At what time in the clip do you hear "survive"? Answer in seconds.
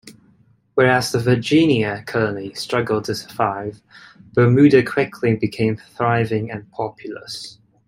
3.13-3.83